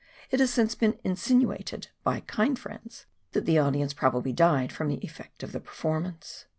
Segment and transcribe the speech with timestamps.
[0.31, 4.95] It has since been insinuated, by kind friends, that the audience probably died from the
[5.05, 6.45] effect of the performance